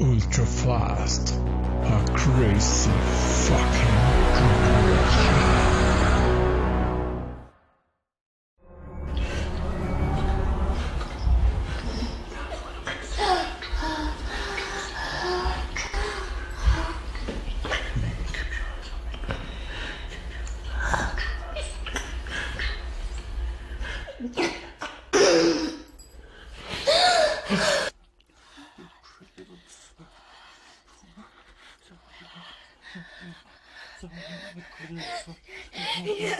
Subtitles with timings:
[0.00, 2.90] ultra fast, a crazy
[3.48, 3.96] fucking
[4.36, 5.42] generation.
[27.48, 27.72] Yeah.
[36.06, 36.34] Yeah.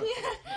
[0.00, 0.06] 你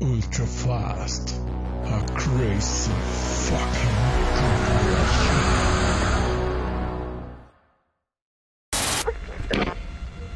[0.00, 1.34] Ultra fast.
[1.84, 3.96] A crazy fucking
[4.38, 5.28] crash.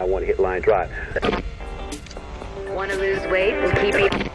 [0.00, 0.90] I want to hit line drive.
[2.70, 4.32] Want to lose weight and keep it.